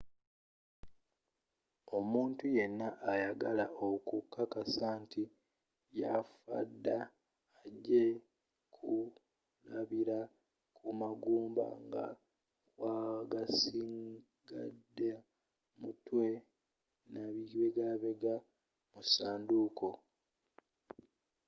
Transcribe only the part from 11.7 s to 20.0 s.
nga wasigade mutwe nabibegabega mu sanduuko